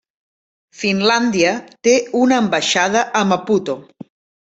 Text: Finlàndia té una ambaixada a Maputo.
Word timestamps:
Finlàndia 0.77 1.51
té 1.87 1.93
una 2.21 2.39
ambaixada 2.45 3.05
a 3.21 3.21
Maputo. 3.33 3.77